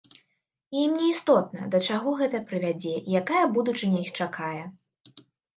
І 0.75 0.79
ім 0.85 0.95
не 1.01 1.05
істотна, 1.13 1.67
да 1.75 1.81
чаго 1.89 2.13
гэта 2.21 2.37
прывядзе 2.53 2.95
і 3.07 3.15
якая 3.21 3.43
будучыня 3.59 3.97
іх 4.07 4.11
чакае. 4.27 4.63